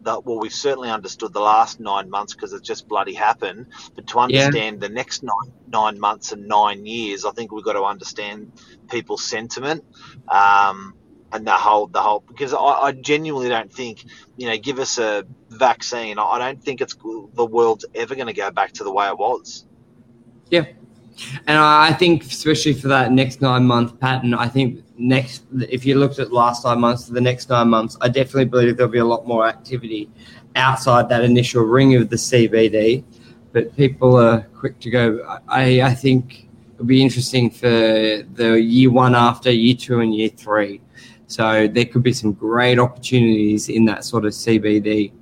that 0.07 0.25
well, 0.25 0.39
we've 0.39 0.53
certainly 0.53 0.89
understood 0.89 1.33
the 1.33 1.41
last 1.41 1.79
nine 1.79 2.09
months 2.09 2.35
because 2.35 2.53
it's 2.53 2.67
just 2.67 2.89
bloody 2.89 3.15
happened. 3.15 3.67
But 3.95 4.07
to 4.09 4.19
understand 4.21 4.81
the 4.81 4.89
next 4.89 5.23
nine 5.23 5.53
nine 5.69 6.01
months 6.01 6.33
and 6.33 6.49
nine 6.49 6.87
years, 6.87 7.25
I 7.25 7.33
think 7.33 7.53
we've 7.53 7.65
got 7.65 7.75
to 7.75 7.85
understand 7.85 8.53
people's 8.89 9.25
sentiment. 9.25 9.85
Um, 10.29 10.95
and 11.33 11.47
the 11.47 11.53
whole, 11.53 11.89
the 11.89 12.01
whole, 12.01 12.21
because 12.21 12.55
I, 12.55 12.59
I 12.59 12.93
genuinely 12.93 13.49
don't 13.49 13.73
think, 13.73 14.05
you 14.37 14.47
know, 14.47 14.57
give 14.57 14.79
us 14.79 14.97
a 14.99 15.25
vaccine. 15.51 16.19
I 16.19 16.39
don't 16.39 16.63
think 16.63 16.81
it's 16.81 16.95
the 16.95 17.45
world's 17.45 17.85
ever 17.95 18.15
going 18.15 18.29
to 18.29 18.33
go 18.33 18.51
back 18.53 18.73
to 18.75 18.85
the 18.85 18.93
way 18.93 19.09
it 19.09 19.19
was. 19.19 19.67
Yeah. 20.51 20.67
And 21.47 21.59
I 21.59 21.93
think, 21.93 22.25
especially 22.25 22.75
for 22.75 22.89
that 22.89 23.11
next 23.11 23.41
nine 23.43 23.65
month 23.65 23.99
pattern, 23.99 24.35
I 24.35 24.49
think 24.49 24.85
next, 24.99 25.45
if 25.69 25.85
you 25.85 25.97
looked 25.97 26.19
at 26.19 26.33
last 26.33 26.65
nine 26.65 26.81
months 26.81 27.07
to 27.07 27.13
the 27.13 27.21
next 27.21 27.49
nine 27.49 27.69
months, 27.69 27.97
I 28.01 28.09
definitely 28.09 28.47
believe 28.47 28.77
there'll 28.77 28.93
be 28.93 28.99
a 28.99 29.05
lot 29.05 29.27
more 29.27 29.47
activity 29.47 30.09
outside 30.55 31.09
that 31.09 31.23
initial 31.23 31.65
ring 31.65 31.95
of 31.95 32.09
the 32.09 32.17
CBD. 32.17 33.05
But 33.53 33.75
people 33.77 34.17
are 34.17 34.43
quick 34.55 34.79
to 34.81 34.91
go. 34.91 35.41
I, 35.49 35.83
I 35.83 35.95
think 35.95 36.49
it'll 36.75 36.87
be 36.87 37.03
interesting 37.03 37.51
for 37.51 37.67
the 37.67 38.61
year 38.61 38.91
one 38.91 39.15
after, 39.15 39.51
year 39.51 39.75
two, 39.75 40.01
and 40.01 40.15
year 40.15 40.29
three. 40.29 40.81
So 41.27 41.67
there 41.67 41.87
could 41.87 42.03
be 42.03 42.13
some 42.13 42.33
great 42.33 42.79
opportunities 42.79 43.69
in 43.69 43.85
that 43.87 44.05
sort 44.05 44.25
of 44.25 44.33
CBD. 44.33 45.13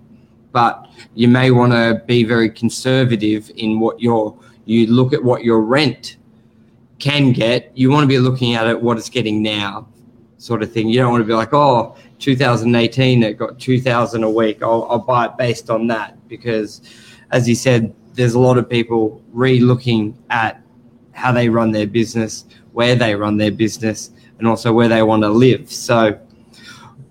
But 0.52 0.88
you 1.14 1.28
may 1.28 1.50
want 1.50 1.72
to 1.72 2.02
be 2.06 2.24
very 2.24 2.50
conservative 2.50 3.50
in 3.56 3.80
what 3.80 4.00
your 4.00 4.38
you 4.66 4.86
look 4.86 5.12
at 5.12 5.22
what 5.22 5.44
your 5.44 5.60
rent 5.60 6.16
can 7.04 7.32
get. 7.32 7.70
You 7.75 7.90
want 7.90 8.04
to 8.04 8.08
be 8.08 8.18
looking 8.18 8.54
at 8.54 8.66
it 8.66 8.80
what 8.80 8.96
it's 8.96 9.11
getting 9.11 9.42
now, 9.42 9.87
sort 10.38 10.62
of 10.62 10.73
thing. 10.73 10.88
You 10.88 11.00
don't 11.00 11.12
want 11.12 11.20
to 11.20 11.26
be 11.26 11.34
like, 11.34 11.52
oh, 11.52 11.94
2018 12.18 13.23
it 13.23 13.34
got 13.34 13.58
2,000 13.61 14.25
a 14.25 14.30
week. 14.30 14.62
I'll, 14.62 14.87
I'll 14.88 14.99
buy 14.99 15.26
it 15.26 15.37
based 15.37 15.68
on 15.68 15.87
that 15.88 16.16
because, 16.28 16.80
as 17.30 17.46
you 17.46 17.54
said, 17.54 17.94
there's 18.14 18.32
a 18.32 18.38
lot 18.38 18.56
of 18.56 18.70
people 18.70 19.23
re-looking 19.32 20.16
at 20.30 20.62
how 21.12 21.30
they 21.30 21.50
run 21.50 21.73
their 21.73 21.87
business, 21.87 22.46
where 22.73 22.96
they 22.96 23.14
run 23.14 23.37
their 23.37 23.52
business, 23.52 24.11
and 24.38 24.49
also 24.49 24.73
where 24.73 24.88
they 24.88 25.02
want 25.02 25.23
to 25.25 25.28
live. 25.28 25.70
So 25.70 26.18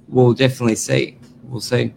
we'll 0.08 0.34
definitely 0.34 0.76
see. 0.76 1.20
We'll 1.44 1.62
see. 1.62 1.94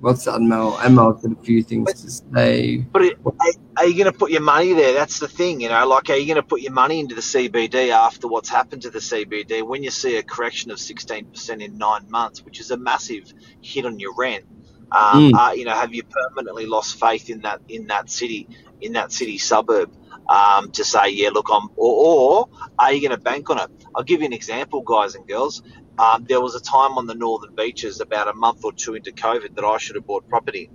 What's 0.00 0.24
that, 0.24 0.40
Mel? 0.40 0.80
Mel's 0.90 1.22
got 1.22 1.32
a 1.32 1.42
few 1.42 1.62
things 1.62 1.92
to 2.02 2.10
say. 2.10 2.78
But 2.78 3.02
it, 3.02 3.18
are, 3.24 3.52
are 3.82 3.86
you 3.88 3.94
going 4.02 4.12
to 4.12 4.18
put 4.18 4.30
your 4.30 4.42
money 4.42 4.74
there? 4.74 4.94
That's 4.94 5.18
the 5.20 5.28
thing, 5.28 5.60
you 5.60 5.68
know. 5.68 5.86
Like, 5.88 6.10
are 6.10 6.16
you 6.16 6.26
going 6.26 6.36
to 6.36 6.44
put 6.48 6.62
your 6.62 6.72
money 6.72 7.00
into 7.00 7.16
the 7.16 7.22
CBD 7.22 7.90
after 7.90 8.28
what's 8.28 8.48
happened 8.48 8.82
to 8.82 8.90
the 8.90 9.00
CBD? 9.00 9.62
When 9.66 9.82
you 9.82 9.90
see 9.90 10.16
a 10.18 10.24
correction 10.24 10.70
of 10.70 10.78
16% 10.78 11.62
in 11.62 11.78
nine 11.78 12.10
months, 12.10 12.44
which 12.44 12.60
is 12.60 12.70
a 12.70 12.78
massive 12.78 13.32
hit 13.62 13.86
on 13.86 13.98
your 14.00 14.14
rent, 14.16 14.44
um, 14.92 15.30
Mm. 15.30 15.32
uh, 15.34 15.52
you 15.56 15.66
know, 15.66 15.74
have 15.74 15.94
you 15.94 16.04
permanently 16.04 16.66
lost 16.66 17.00
faith 17.00 17.30
in 17.30 17.42
that 17.42 17.60
in 17.68 17.88
that 17.88 18.10
city 18.10 18.48
in 18.80 18.94
that 18.94 19.12
city 19.12 19.38
suburb 19.38 19.92
um, 20.28 20.70
to 20.72 20.84
say, 20.84 21.10
yeah, 21.10 21.30
look, 21.30 21.48
I'm, 21.52 21.68
or, 21.76 22.46
or 22.46 22.48
are 22.78 22.92
you 22.92 23.00
going 23.06 23.16
to 23.18 23.22
bank 23.22 23.50
on 23.50 23.58
it? 23.60 23.70
I'll 23.96 24.04
give 24.04 24.20
you 24.20 24.26
an 24.26 24.34
example, 24.34 24.82
guys 24.82 25.16
and 25.16 25.26
girls. 25.28 25.62
Um, 25.98 26.26
there 26.28 26.40
was 26.40 26.54
a 26.54 26.60
time 26.62 26.98
on 26.98 27.06
the 27.06 27.14
northern 27.14 27.54
beaches 27.56 28.00
about 28.00 28.28
a 28.28 28.34
month 28.34 28.64
or 28.64 28.72
two 28.72 28.94
into 28.94 29.12
COVID 29.12 29.56
that 29.56 29.64
I 29.64 29.78
should 29.78 29.96
have 29.96 30.06
bought 30.06 30.28
property 30.28 30.70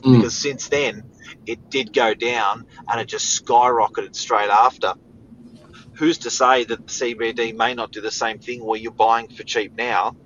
Mm. 0.00 0.16
because 0.16 0.36
since 0.36 0.68
then 0.68 1.04
it 1.46 1.70
did 1.70 1.92
go 1.92 2.14
down 2.14 2.66
and 2.88 3.00
it 3.00 3.06
just 3.06 3.44
skyrocketed 3.44 4.14
straight 4.14 4.50
after. 4.50 4.94
Who's 5.94 6.18
to 6.18 6.30
say 6.30 6.64
that 6.64 6.86
the 6.86 6.92
CBD 6.92 7.56
may 7.56 7.74
not 7.74 7.90
do 7.90 8.00
the 8.00 8.10
same 8.10 8.38
thing 8.38 8.64
where 8.64 8.78
you're 8.78 8.92
buying 8.92 9.28
for 9.28 9.42
cheap 9.42 9.76
now, 9.76 10.16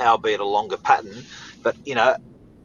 albeit 0.00 0.40
a 0.40 0.44
longer 0.44 0.76
pattern, 0.76 1.22
but 1.62 1.76
you 1.86 1.94
know 1.94 2.16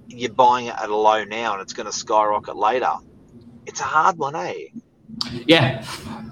you're 0.08 0.32
buying 0.32 0.68
it 0.68 0.76
at 0.76 0.90
a 0.90 0.96
low 0.96 1.24
now 1.24 1.54
and 1.54 1.62
it's 1.62 1.74
going 1.74 1.86
to 1.86 1.92
skyrocket 1.92 2.56
later. 2.56 2.94
It's 3.66 3.82
a 3.82 3.86
hard 3.86 4.18
one, 4.18 4.36
eh? 4.36 4.68
Yeah, 5.48 5.86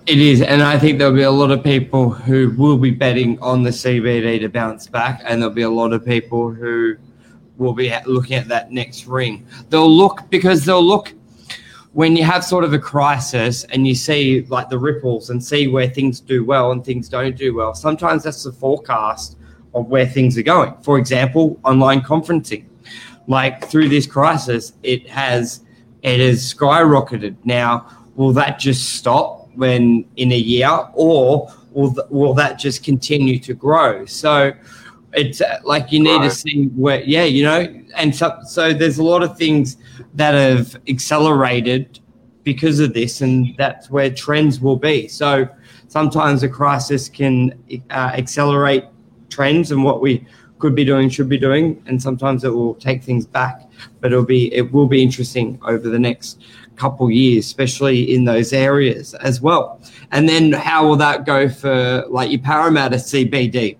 it 0.05 0.19
is. 0.19 0.41
And 0.41 0.62
I 0.62 0.77
think 0.77 1.00
there'll 1.00 1.13
be 1.13 1.23
a 1.23 1.31
lot 1.31 1.51
of 1.51 1.63
people 1.63 2.09
who 2.09 2.53
will 2.57 2.77
be 2.77 2.91
betting 2.91 3.39
on 3.39 3.63
the 3.63 3.69
CBD 3.69 4.39
to 4.41 4.50
bounce 4.50 4.88
back, 4.88 5.21
and 5.25 5.41
there'll 5.41 5.53
be 5.53 5.63
a 5.63 5.69
lot 5.69 5.93
of 5.93 6.05
people 6.05 6.51
who 6.51 6.95
will 7.57 7.74
be 7.74 7.93
looking 8.05 8.36
at 8.36 8.48
that 8.48 8.72
next 8.72 9.05
ring. 9.05 9.45
They'll 9.69 9.89
look 9.89 10.29
because 10.29 10.65
they'll 10.65 10.83
look 10.83 11.13
when 11.93 12.15
you 12.15 12.24
have 12.24 12.43
sort 12.43 12.63
of 12.63 12.74
a 12.74 12.79
crisis 12.79 13.63
and 13.65 13.88
you 13.88 13.93
see 13.93 14.41
like 14.50 14.67
the 14.69 14.77
ripples 14.77 15.29
and 15.29 15.43
see 15.43 15.67
where 15.67 15.88
things 15.88 16.19
do 16.19 16.43
well 16.43 16.72
and 16.72 16.83
things 16.83 17.07
don't 17.07 17.38
do 17.38 17.53
well. 17.53 17.74
Sometimes 17.75 18.24
that's 18.24 18.43
the 18.43 18.51
forecast 18.51 19.38
of 19.75 19.88
where 19.88 20.05
things 20.05 20.38
are 20.38 20.43
going. 20.43 20.75
For 20.81 20.98
example, 20.98 21.60
online 21.63 22.01
conferencing. 22.01 22.65
Like 23.27 23.69
through 23.69 23.89
this 23.89 24.05
crisis, 24.05 24.74
it 24.83 25.07
has 25.10 25.62
it 26.01 26.19
has 26.19 26.53
skyrocketed. 26.53 27.36
Now, 27.45 27.88
will 28.15 28.33
that 28.33 28.60
just 28.60 28.95
stop 28.95 29.50
when 29.55 30.05
in 30.17 30.31
a 30.31 30.38
year, 30.38 30.69
or 30.93 31.53
will 31.72 31.93
th- 31.93 32.07
will 32.10 32.33
that 32.33 32.60
just 32.60 32.83
continue 32.83 33.39
to 33.39 33.53
grow? 33.53 34.05
So 34.05 34.51
it's 35.13 35.41
uh, 35.41 35.60
like 35.63 35.91
you 35.91 36.00
need 36.00 36.17
Right. 36.17 36.29
to 36.29 36.36
see 36.36 36.65
where, 36.75 37.01
yeah, 37.03 37.24
you 37.24 37.43
know, 37.43 37.67
and 37.96 38.15
so 38.15 38.38
so 38.48 38.74
there's 38.74 38.98
a 38.98 39.03
lot 39.03 39.24
of 39.24 39.38
things 39.38 39.77
that 40.15 40.34
have 40.34 40.75
accelerated 40.88 42.00
because 42.43 42.79
of 42.79 42.93
this, 42.93 43.22
and 43.22 43.55
that's 43.58 43.89
where 43.89 44.10
trends 44.10 44.60
will 44.60 44.75
be. 44.75 45.08
So 45.08 45.48
sometimes 45.88 46.43
a 46.43 46.50
crisis 46.50 47.08
can 47.08 47.53
uh, 47.89 48.12
accelerate 48.15 48.86
trends 49.29 49.72
and 49.72 49.84
what 49.84 50.01
we 50.01 50.25
could 50.60 50.75
be 50.75 50.86
doing, 50.86 51.10
should 51.10 51.29
be 51.29 51.38
doing, 51.38 51.82
and 51.88 52.01
sometimes 52.01 52.43
it 52.43 52.50
will 52.50 52.75
take 52.75 53.03
things 53.03 53.25
back. 53.25 53.62
But 54.00 54.12
it'll 54.12 54.25
be 54.25 54.53
it 54.53 54.72
will 54.72 54.88
be 54.88 55.01
interesting 55.03 55.60
over 55.63 55.89
the 55.89 56.00
next 56.00 56.41
couple 56.75 57.10
years, 57.12 57.46
especially 57.46 58.13
in 58.15 58.25
those 58.25 58.51
areas 58.53 59.13
as 59.15 59.41
well. 59.41 59.79
And 60.12 60.27
then 60.27 60.51
how 60.53 60.88
will 60.88 60.96
that 60.98 61.25
go 61.25 61.48
for 61.48 62.03
like 62.10 62.32
your 62.32 62.39
Parramatta 62.41 62.96
CBD? 62.98 63.77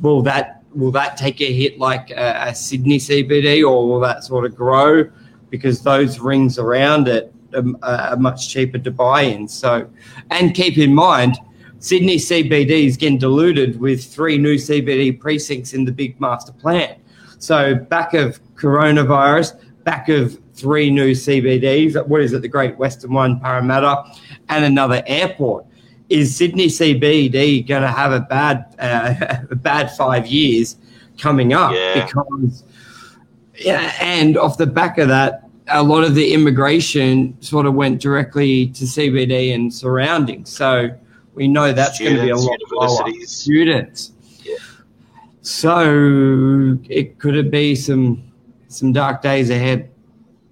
Will 0.00 0.22
that 0.22 0.53
will 0.74 0.90
that 0.92 1.16
take 1.16 1.40
a 1.40 1.52
hit 1.52 1.78
like 1.78 2.10
a, 2.10 2.48
a 2.48 2.54
Sydney 2.54 2.98
CBD, 2.98 3.68
or 3.68 3.88
will 3.88 4.00
that 4.00 4.24
sort 4.24 4.44
of 4.44 4.54
grow 4.54 5.10
because 5.50 5.82
those 5.82 6.18
rings 6.18 6.58
around 6.58 7.08
it 7.08 7.32
are, 7.54 7.64
are 7.82 8.16
much 8.16 8.48
cheaper 8.48 8.78
to 8.78 8.90
buy 8.90 9.22
in? 9.22 9.48
So, 9.48 9.88
and 10.30 10.54
keep 10.54 10.78
in 10.78 10.94
mind. 10.94 11.38
Sydney 11.78 12.16
CBD 12.16 12.86
is 12.86 12.96
getting 12.96 13.18
diluted 13.18 13.78
with 13.78 14.02
three 14.02 14.38
new 14.38 14.54
CBD 14.54 15.20
precincts 15.20 15.74
in 15.74 15.84
the 15.84 15.92
big 15.92 16.18
master 16.18 16.52
plan. 16.52 16.96
So 17.38 17.74
back 17.74 18.14
of 18.14 18.40
coronavirus, 18.54 19.60
back 19.84 20.08
of 20.08 20.40
three 20.54 20.88
new 20.88 21.10
CBDs. 21.10 22.06
What 22.06 22.22
is 22.22 22.32
it? 22.32 22.40
The 22.40 22.48
Great 22.48 22.78
Western 22.78 23.12
One, 23.12 23.38
Parramatta, 23.38 24.04
and 24.48 24.64
another 24.64 25.02
airport. 25.06 25.66
Is 26.14 26.36
Sydney 26.36 26.68
CBD 26.68 27.66
going 27.66 27.82
to 27.82 27.88
have 27.88 28.12
a 28.12 28.20
bad, 28.20 28.74
uh, 28.78 29.14
a 29.50 29.56
bad 29.56 29.90
five 29.96 30.26
years 30.26 30.76
coming 31.18 31.52
up 31.52 31.72
Yeah. 31.74 32.04
because 32.06 32.64
yeah, 33.56 33.92
and 34.00 34.36
off 34.36 34.56
the 34.58 34.66
back 34.66 34.98
of 34.98 35.08
that, 35.08 35.48
a 35.68 35.82
lot 35.82 36.04
of 36.04 36.14
the 36.14 36.32
immigration 36.34 37.36
sort 37.40 37.66
of 37.66 37.74
went 37.74 38.00
directly 38.00 38.66
to 38.68 38.84
CBD 38.84 39.54
and 39.54 39.72
surroundings. 39.72 40.50
So 40.50 40.90
we 41.34 41.48
know 41.48 41.72
that's 41.72 41.98
going 41.98 42.16
to 42.16 42.22
be 42.22 42.30
a 42.30 42.36
lot 42.36 42.58
lower. 42.72 43.10
Students. 43.24 44.12
Yeah. 44.42 44.56
So 45.42 46.78
it 46.88 47.18
could 47.18 47.36
it 47.36 47.50
be 47.50 47.74
some 47.74 48.22
some 48.68 48.92
dark 48.92 49.22
days 49.22 49.50
ahead, 49.50 49.90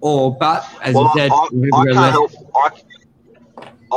or 0.01 0.35
but 0.37 0.65
as 0.81 0.93
Well, 0.95 1.11
you 1.15 1.21
said, 1.21 1.31
I, 1.31 1.79
I 1.79 1.85
can't 1.93 2.11
help. 2.11 2.31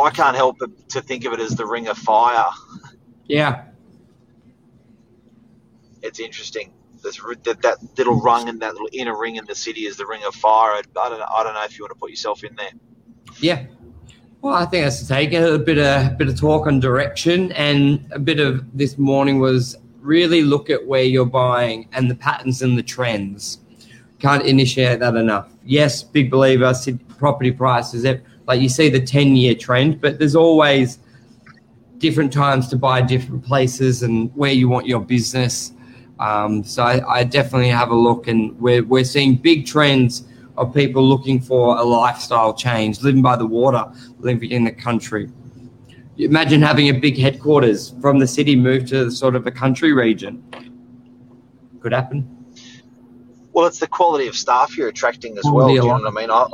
I, 0.02 0.10
can't 0.10 0.36
help 0.36 0.58
but 0.58 0.88
to 0.90 1.00
think 1.00 1.24
of 1.24 1.32
it 1.32 1.40
as 1.40 1.52
the 1.52 1.66
ring 1.66 1.88
of 1.88 1.96
fire. 1.98 2.46
yeah, 3.26 3.64
It's 6.02 6.20
interesting. 6.20 6.72
R- 7.24 7.34
that, 7.44 7.62
that 7.62 7.78
little 7.96 8.20
rung 8.20 8.48
and 8.48 8.60
that 8.60 8.72
little 8.72 8.88
inner 8.92 9.16
ring 9.16 9.36
in 9.36 9.44
the 9.44 9.54
city 9.54 9.86
is 9.86 9.96
the 9.96 10.06
ring 10.06 10.22
of 10.26 10.34
fire. 10.34 10.72
I, 10.72 10.82
I 11.00 11.08
don't 11.08 11.18
know. 11.20 11.26
I 11.32 11.44
don't 11.44 11.54
know 11.54 11.64
if 11.64 11.78
you 11.78 11.84
want 11.84 11.92
to 11.92 11.98
put 12.00 12.10
yourself 12.10 12.42
in 12.42 12.54
there. 12.56 12.70
Yeah. 13.38 13.66
Well, 14.42 14.54
I 14.54 14.64
think 14.66 14.84
that's 14.84 15.00
to 15.00 15.08
take. 15.08 15.32
A 15.32 15.58
bit 15.58 15.78
of 15.78 16.18
bit 16.18 16.28
of 16.28 16.38
talk 16.38 16.66
on 16.66 16.80
direction, 16.80 17.52
and 17.52 18.04
a 18.12 18.18
bit 18.18 18.40
of 18.40 18.64
this 18.76 18.98
morning 18.98 19.38
was 19.38 19.76
really 20.00 20.42
look 20.42 20.68
at 20.70 20.86
where 20.86 21.02
you're 21.02 21.26
buying 21.26 21.88
and 21.92 22.10
the 22.10 22.14
patterns 22.14 22.62
and 22.62 22.76
the 22.78 22.82
trends. 22.82 23.58
Can't 24.18 24.44
initiate 24.44 25.00
that 25.00 25.14
enough. 25.14 25.52
Yes, 25.64 26.02
big 26.02 26.30
believer. 26.30 26.72
Property 27.18 27.50
prices, 27.50 28.04
eh, 28.04 28.18
like 28.46 28.60
you 28.60 28.68
see 28.68 28.88
the 28.88 29.00
ten 29.00 29.36
year 29.36 29.54
trend, 29.54 30.00
but 30.00 30.18
there's 30.18 30.36
always 30.36 30.98
different 31.98 32.32
times 32.32 32.68
to 32.68 32.76
buy 32.76 33.00
different 33.00 33.44
places 33.44 34.02
and 34.02 34.34
where 34.36 34.52
you 34.52 34.68
want 34.68 34.86
your 34.86 35.00
business. 35.00 35.72
Um, 36.18 36.64
so 36.64 36.82
I, 36.82 37.18
I 37.20 37.24
definitely 37.24 37.68
have 37.68 37.90
a 37.90 37.94
look, 37.94 38.28
and 38.28 38.58
we're 38.60 38.84
we're 38.84 39.04
seeing 39.04 39.36
big 39.36 39.66
trends 39.66 40.24
of 40.56 40.74
people 40.74 41.06
looking 41.06 41.40
for 41.40 41.76
a 41.76 41.82
lifestyle 41.82 42.54
change, 42.54 43.02
living 43.02 43.22
by 43.22 43.36
the 43.36 43.46
water, 43.46 43.84
living 44.18 44.50
in 44.50 44.64
the 44.64 44.72
country. 44.72 45.30
Imagine 46.18 46.62
having 46.62 46.88
a 46.88 46.98
big 46.98 47.18
headquarters 47.18 47.94
from 48.00 48.18
the 48.18 48.26
city 48.26 48.56
move 48.56 48.86
to 48.86 49.10
sort 49.10 49.36
of 49.36 49.46
a 49.46 49.50
country 49.50 49.92
region. 49.92 50.42
Could 51.80 51.92
happen. 51.92 52.26
Well, 53.52 53.66
it's 53.66 53.80
the 53.80 53.86
quality 53.86 54.26
of 54.26 54.34
staff 54.34 54.76
you're 54.76 54.88
attracting 54.88 55.36
as 55.36 55.44
well. 55.44 55.68
Do 55.68 55.74
you 55.74 55.80
know 55.80 55.86
what 55.88 56.06
I 56.06 56.10
mean? 56.10 56.30
I, 56.30 56.46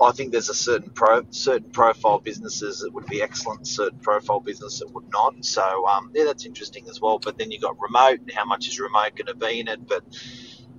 I, 0.00 0.12
think 0.12 0.32
there's 0.32 0.48
a 0.48 0.54
certain 0.54 0.90
pro, 0.90 1.22
certain 1.30 1.70
profile 1.70 2.18
businesses 2.18 2.80
that 2.80 2.92
would 2.92 3.06
be 3.06 3.22
excellent, 3.22 3.66
certain 3.66 3.98
profile 4.00 4.40
business 4.40 4.78
that 4.80 4.92
would 4.92 5.08
not. 5.10 5.44
So 5.44 5.86
um, 5.86 6.10
yeah, 6.14 6.24
that's 6.24 6.46
interesting 6.46 6.88
as 6.88 7.00
well. 7.00 7.18
But 7.18 7.38
then 7.38 7.50
you've 7.50 7.62
got 7.62 7.76
remote. 7.80 8.20
and 8.20 8.32
How 8.32 8.44
much 8.44 8.68
is 8.68 8.78
remote 8.78 9.16
going 9.16 9.26
to 9.26 9.34
be 9.34 9.60
in 9.60 9.68
it? 9.68 9.86
But 9.86 10.04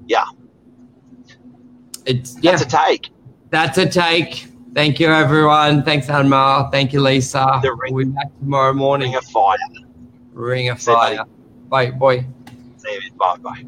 yeah, 0.07 0.25
It's 2.05 2.37
yeah, 2.41 2.51
that's 2.51 2.63
a 2.63 2.77
take. 2.77 3.09
that's 3.49 3.77
a 3.77 3.87
take. 3.87 4.47
Thank 4.73 4.99
you, 4.99 5.07
everyone. 5.07 5.83
Thanks, 5.83 6.07
Anmar. 6.07 6.71
Thank 6.71 6.93
you, 6.93 7.01
Lisa. 7.01 7.59
The 7.61 7.73
ring- 7.73 7.93
we'll 7.93 8.05
be 8.05 8.11
back 8.11 8.37
tomorrow 8.39 8.73
morning. 8.73 9.09
Ring 9.09 9.17
of 9.17 9.25
fire. 9.25 9.57
Ring 10.33 10.69
of 10.69 10.81
fire. 10.81 11.25
Bye, 11.69 11.91
boy. 11.91 12.25
See 12.77 12.93
you. 12.93 13.11
Bye 13.17 13.37
bye. 13.37 13.65